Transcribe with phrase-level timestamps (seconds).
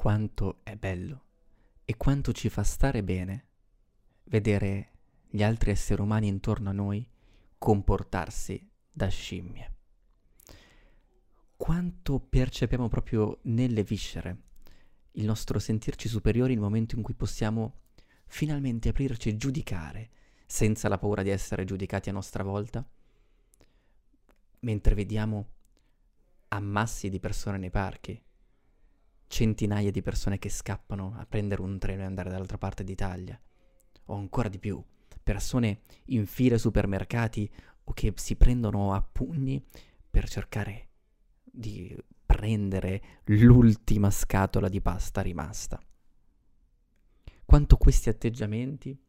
[0.00, 1.24] quanto è bello
[1.84, 3.48] e quanto ci fa stare bene
[4.24, 4.92] vedere
[5.28, 7.06] gli altri esseri umani intorno a noi
[7.58, 9.74] comportarsi da scimmie.
[11.54, 14.44] Quanto percepiamo proprio nelle viscere
[15.12, 17.80] il nostro sentirci superiori nel momento in cui possiamo
[18.24, 20.08] finalmente aprirci e giudicare
[20.46, 22.82] senza la paura di essere giudicati a nostra volta,
[24.60, 25.46] mentre vediamo
[26.48, 28.18] ammassi di persone nei parchi,
[29.30, 33.40] centinaia di persone che scappano a prendere un treno e andare dall'altra parte d'Italia,
[34.06, 34.82] o ancora di più,
[35.22, 37.48] persone in file supermercati
[37.84, 39.64] o che si prendono a pugni
[40.10, 40.88] per cercare
[41.44, 45.80] di prendere l'ultima scatola di pasta rimasta.
[47.44, 49.00] Quanto questi atteggiamenti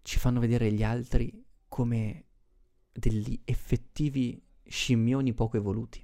[0.00, 2.24] ci fanno vedere gli altri come
[2.90, 6.03] degli effettivi scimmioni poco evoluti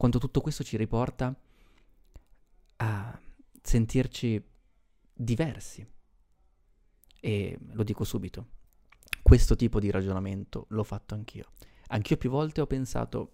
[0.00, 1.38] quanto tutto questo ci riporta
[2.76, 3.20] a
[3.60, 4.42] sentirci
[5.12, 5.86] diversi.
[7.20, 8.46] E lo dico subito,
[9.20, 11.50] questo tipo di ragionamento l'ho fatto anch'io.
[11.88, 13.32] Anch'io più volte ho pensato,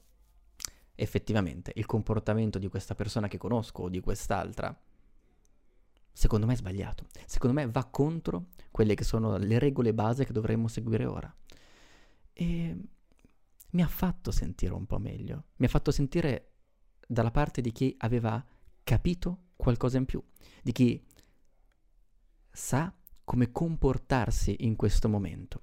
[0.96, 4.76] effettivamente, il comportamento di questa persona che conosco o di quest'altra,
[6.12, 7.06] secondo me è sbagliato.
[7.26, 11.32] Secondo me va contro quelle che sono le regole base che dovremmo seguire ora.
[12.32, 12.76] E
[13.70, 15.44] mi ha fatto sentire un po' meglio.
[15.58, 16.54] Mi ha fatto sentire
[17.06, 18.44] dalla parte di chi aveva
[18.82, 20.22] capito qualcosa in più,
[20.62, 21.04] di chi
[22.50, 22.92] sa
[23.24, 25.62] come comportarsi in questo momento.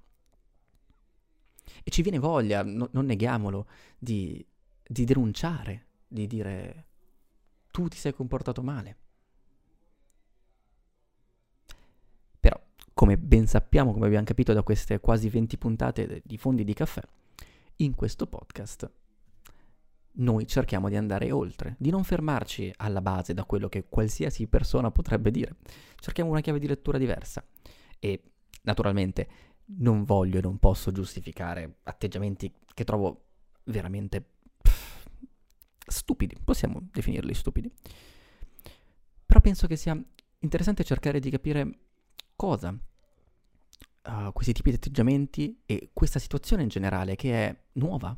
[1.84, 4.46] E ci viene voglia, no, non neghiamolo, di,
[4.86, 6.88] di denunciare, di dire
[7.72, 8.98] tu ti sei comportato male.
[12.40, 12.62] Però,
[12.94, 17.02] come ben sappiamo, come abbiamo capito da queste quasi 20 puntate di fondi di caffè,
[17.78, 18.92] in questo podcast
[20.16, 24.92] noi cerchiamo di andare oltre, di non fermarci alla base da quello che qualsiasi persona
[24.92, 25.56] potrebbe dire.
[25.98, 27.44] Cerchiamo una chiave di lettura diversa.
[28.00, 28.22] E
[28.64, 29.28] naturalmente
[29.78, 33.26] non voglio e non posso giustificare atteggiamenti che trovo
[33.66, 34.24] veramente
[34.62, 35.08] pff,
[35.88, 37.72] stupidi, possiamo definirli stupidi.
[39.26, 40.00] Però penso che sia
[40.40, 41.80] interessante cercare di capire
[42.36, 48.16] cosa uh, questi tipi di atteggiamenti e questa situazione in generale che è nuova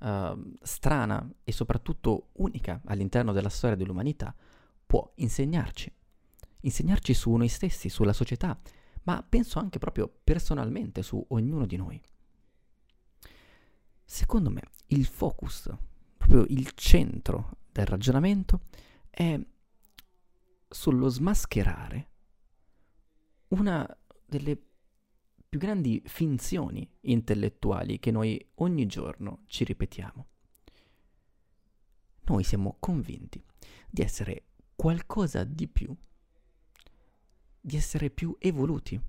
[0.00, 4.34] uh, strana e soprattutto unica all'interno della storia dell'umanità,
[4.86, 5.92] può insegnarci.
[6.60, 8.58] Insegnarci su noi stessi, sulla società,
[9.04, 12.00] ma penso anche proprio personalmente su ognuno di noi.
[14.04, 15.70] Secondo me il focus,
[16.16, 18.62] proprio il centro del ragionamento
[19.10, 19.38] è
[20.68, 22.08] sullo smascherare
[23.48, 23.86] una
[24.26, 24.56] delle
[25.48, 30.26] più grandi finzioni intellettuali che noi ogni giorno ci ripetiamo.
[32.24, 33.42] Noi siamo convinti
[33.88, 34.44] di essere
[34.76, 35.96] qualcosa di più,
[37.60, 39.00] di essere più evoluti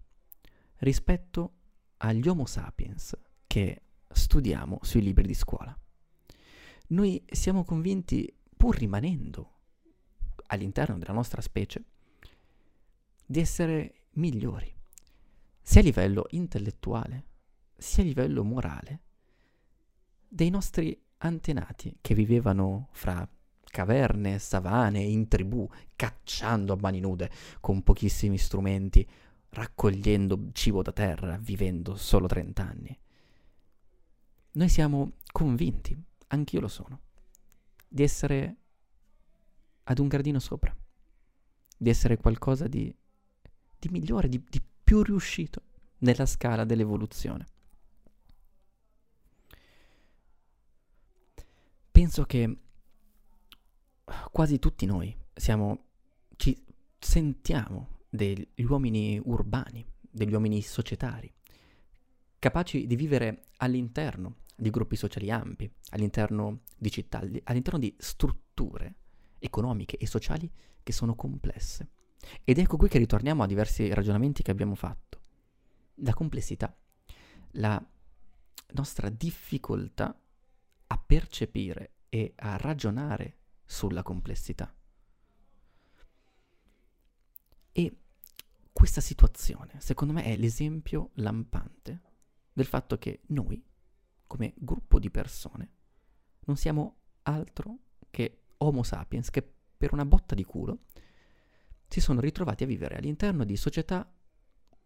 [0.78, 1.54] rispetto
[1.98, 5.78] agli Homo sapiens che studiamo sui libri di scuola.
[6.88, 9.58] Noi siamo convinti, pur rimanendo
[10.48, 11.84] all'interno della nostra specie,
[13.26, 14.79] di essere migliori,
[15.70, 17.26] sia a livello intellettuale,
[17.78, 19.02] sia a livello morale,
[20.28, 23.30] dei nostri antenati che vivevano fra
[23.66, 29.08] caverne, savane, in tribù, cacciando a mani nude, con pochissimi strumenti,
[29.50, 33.00] raccogliendo cibo da terra, vivendo solo 30 anni.
[34.54, 35.96] Noi siamo convinti,
[36.30, 37.02] anch'io lo sono,
[37.88, 38.56] di essere
[39.84, 40.76] ad un gradino sopra,
[41.78, 42.92] di essere qualcosa di,
[43.78, 45.62] di migliore, di, di più riuscito
[46.00, 47.46] nella scala dell'evoluzione.
[51.92, 52.58] Penso che
[54.32, 55.90] quasi tutti noi siamo,
[56.38, 56.66] ci
[56.98, 61.32] sentiamo degli uomini urbani, degli uomini societari,
[62.40, 68.96] capaci di vivere all'interno di gruppi sociali ampi, all'interno di città, all'interno di strutture
[69.38, 70.52] economiche e sociali
[70.82, 71.90] che sono complesse.
[72.44, 75.22] Ed ecco qui che ritorniamo a diversi ragionamenti che abbiamo fatto.
[75.96, 76.76] La complessità,
[77.54, 77.84] la
[78.72, 80.18] nostra difficoltà
[80.88, 84.74] a percepire e a ragionare sulla complessità.
[87.72, 87.98] E
[88.72, 92.02] questa situazione, secondo me, è l'esempio lampante
[92.52, 93.64] del fatto che noi,
[94.26, 95.72] come gruppo di persone,
[96.46, 97.78] non siamo altro
[98.10, 100.86] che Homo sapiens che per una botta di culo
[101.90, 104.08] si sono ritrovati a vivere all'interno di società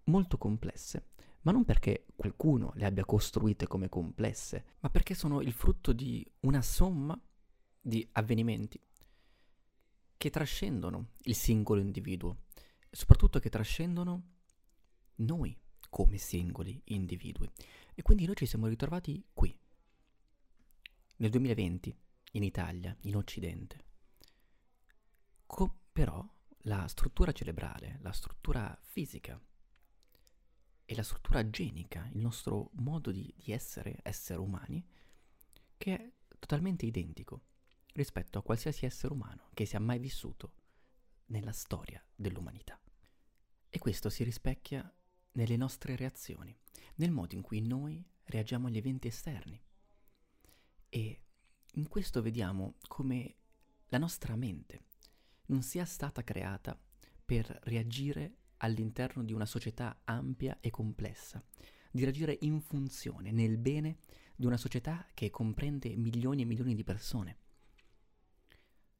[0.05, 1.09] molto complesse,
[1.41, 6.25] ma non perché qualcuno le abbia costruite come complesse, ma perché sono il frutto di
[6.41, 7.19] una somma
[7.81, 8.79] di avvenimenti
[10.15, 12.43] che trascendono il singolo individuo,
[12.89, 14.31] soprattutto che trascendono
[15.15, 15.55] noi
[15.89, 17.51] come singoli individui.
[17.93, 19.53] E quindi noi ci siamo ritrovati qui,
[21.17, 21.95] nel 2020,
[22.31, 23.83] in Italia, in Occidente.
[25.45, 26.25] Co- però
[26.63, 29.39] la struttura cerebrale, la struttura fisica
[30.85, 34.85] e la struttura genica, il nostro modo di, di essere esseri umani,
[35.77, 37.41] che è totalmente identico
[37.93, 40.53] rispetto a qualsiasi essere umano che sia mai vissuto
[41.27, 42.79] nella storia dell'umanità.
[43.69, 44.91] E questo si rispecchia
[45.33, 46.55] nelle nostre reazioni,
[46.95, 49.61] nel modo in cui noi reagiamo agli eventi esterni.
[50.89, 51.21] E
[51.73, 53.35] in questo vediamo come
[53.87, 54.91] la nostra mente
[55.47, 56.79] non sia stata creata
[57.25, 61.43] per reagire all'interno di una società ampia e complessa,
[61.91, 63.99] di reagire in funzione, nel bene
[64.35, 67.37] di una società che comprende milioni e milioni di persone.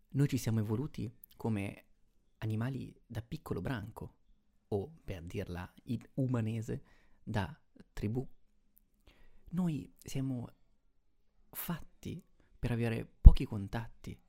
[0.10, 1.86] Noi ci siamo evoluti come
[2.40, 4.16] animali da piccolo branco,
[4.68, 6.84] o per dirla in umanese,
[7.24, 7.58] da
[7.94, 8.28] tribù.
[9.50, 10.48] Noi siamo
[11.50, 12.24] fatti
[12.58, 14.20] per avere pochi contatti,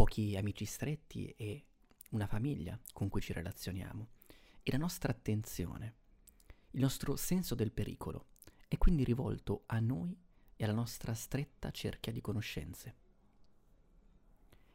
[0.00, 1.66] pochi amici stretti e
[2.12, 4.08] una famiglia con cui ci relazioniamo.
[4.62, 5.94] E la nostra attenzione,
[6.70, 8.28] il nostro senso del pericolo
[8.66, 10.18] è quindi rivolto a noi
[10.56, 12.94] e alla nostra stretta cerchia di conoscenze.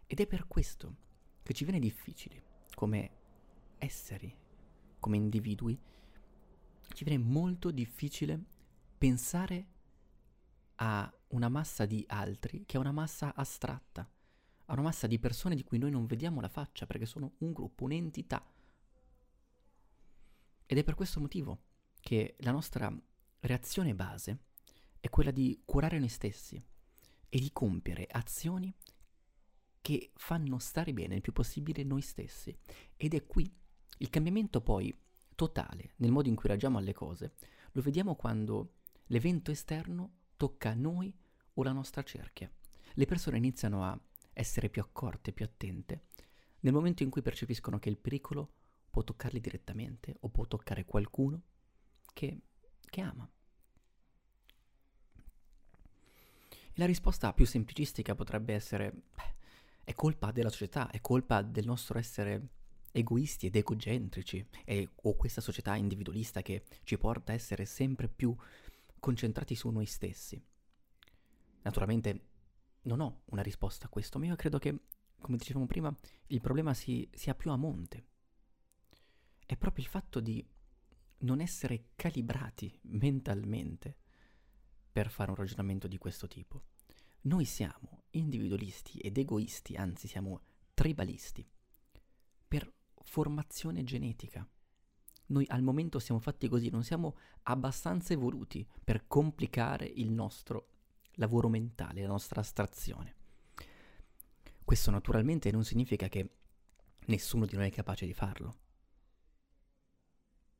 [0.06, 0.95] Ed è per questo
[1.42, 2.44] che ci viene difficile,
[2.75, 3.10] come
[3.80, 4.31] esseri,
[5.00, 5.75] come individui,
[6.94, 8.39] ci viene molto difficile
[8.95, 9.68] pensare
[10.75, 14.07] a una massa di altri che è una massa astratta,
[14.65, 17.51] a una massa di persone di cui noi non vediamo la faccia perché sono un
[17.53, 18.45] gruppo, un'entità.
[20.65, 21.62] Ed è per questo motivo
[22.00, 22.91] che la nostra
[23.41, 24.39] reazione base
[25.00, 26.62] è quella di curare noi stessi
[27.29, 28.73] e di compiere azioni
[29.81, 32.57] che fanno stare bene il più possibile noi stessi.
[32.97, 33.51] Ed è qui
[34.00, 34.95] il cambiamento poi
[35.35, 37.33] totale nel modo in cui reagiamo alle cose,
[37.73, 38.77] lo vediamo quando
[39.07, 41.13] l'evento esterno tocca noi
[41.53, 42.51] o la nostra cerchia.
[42.94, 44.00] Le persone iniziano a
[44.35, 46.03] essere più accorte, più attente,
[46.59, 48.53] nel momento in cui percepiscono che il pericolo
[48.89, 51.41] può toccarli direttamente o può toccare qualcuno
[52.13, 52.39] che,
[52.89, 53.29] che ama.
[56.49, 59.35] E la risposta più semplicistica potrebbe essere, beh,
[59.83, 62.49] è colpa della società, è colpa del nostro essere
[62.91, 68.35] egoisti ed egocentrici, e, o questa società individualista che ci porta a essere sempre più
[68.99, 70.41] concentrati su noi stessi.
[71.61, 72.33] Naturalmente
[72.85, 74.79] non ho una risposta a questo, ma io credo che,
[75.19, 75.95] come dicevamo prima,
[76.27, 78.05] il problema si, sia più a monte.
[79.45, 80.45] È proprio il fatto di
[81.19, 83.95] non essere calibrati mentalmente
[84.91, 86.63] per fare un ragionamento di questo tipo.
[87.21, 90.41] Noi siamo individualisti ed egoisti, anzi siamo
[90.73, 91.47] tribalisti,
[92.47, 92.71] per
[93.03, 94.47] formazione genetica.
[95.27, 100.75] Noi al momento siamo fatti così, non siamo abbastanza evoluti per complicare il nostro
[101.15, 103.15] lavoro mentale, la nostra astrazione.
[104.63, 106.29] Questo naturalmente non significa che
[107.07, 108.57] nessuno di noi è capace di farlo,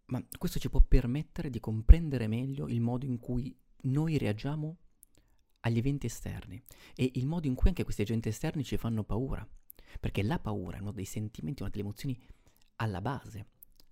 [0.07, 4.78] ma questo ci può permettere di comprendere meglio il modo in cui noi reagiamo
[5.62, 6.62] agli eventi esterni
[6.96, 9.48] e il modo in cui anche questi agenti esterni ci fanno paura,
[10.00, 12.20] perché la paura è uno dei sentimenti, una delle emozioni
[12.77, 13.48] alla base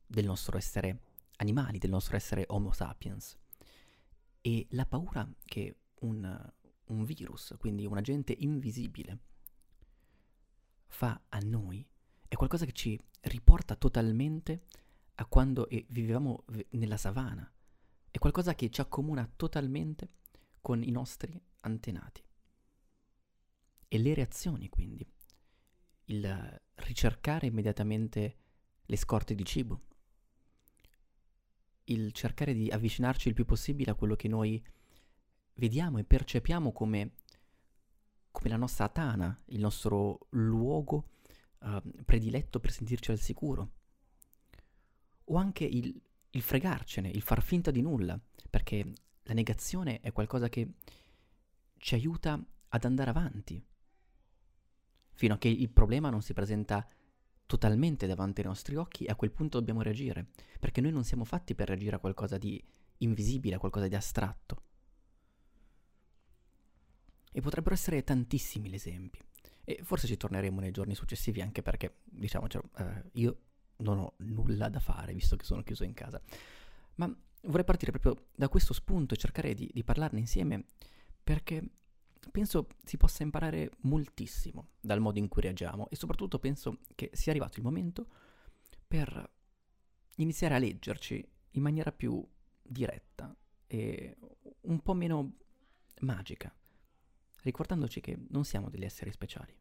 [0.06, 1.02] del nostro essere
[1.38, 3.38] animali, del nostro essere Homo sapiens.
[4.42, 6.54] E la paura che un,
[6.86, 9.20] un virus, quindi un agente invisibile,
[10.88, 11.86] fa a noi
[12.34, 14.64] è qualcosa che ci riporta totalmente
[15.16, 17.48] a quando vivevamo nella savana.
[18.10, 20.14] È qualcosa che ci accomuna totalmente
[20.60, 22.24] con i nostri antenati.
[23.88, 25.08] E le reazioni, quindi,
[26.06, 28.38] il ricercare immediatamente
[28.84, 29.82] le scorte di cibo,
[31.86, 34.64] il cercare di avvicinarci il più possibile a quello che noi
[35.56, 37.14] vediamo e percepiamo come,
[38.32, 41.10] come la nostra tana, il nostro luogo
[41.60, 43.72] uh, prediletto per sentirci al sicuro.
[45.26, 46.00] O anche il,
[46.32, 48.20] il fregarcene, il far finta di nulla,
[48.50, 48.94] perché
[49.24, 50.74] la negazione è qualcosa che
[51.78, 53.64] ci aiuta ad andare avanti,
[55.14, 56.86] fino a che il problema non si presenta
[57.46, 60.28] totalmente davanti ai nostri occhi e a quel punto dobbiamo reagire,
[60.60, 62.62] perché noi non siamo fatti per reagire a qualcosa di
[62.98, 64.64] invisibile, a qualcosa di astratto.
[67.34, 69.20] E potrebbero essere tantissimi gli esempi.
[69.66, 73.38] E forse ci torneremo nei giorni successivi anche perché, diciamo, cioè, eh, io
[73.78, 76.22] non ho nulla da fare visto che sono chiuso in casa.
[76.96, 77.14] Ma
[77.44, 80.66] vorrei partire proprio da questo spunto e cercare di, di parlarne insieme
[81.24, 81.64] perché
[82.32, 87.32] penso si possa imparare moltissimo dal modo in cui reagiamo e soprattutto penso che sia
[87.32, 88.08] arrivato il momento
[88.88, 89.30] per
[90.18, 92.26] iniziare a leggerci in maniera più
[92.62, 93.36] diretta
[93.68, 94.18] e
[94.62, 95.34] un po' meno
[96.02, 96.54] magica,
[97.44, 99.56] ricordandoci che non siamo degli esseri speciali.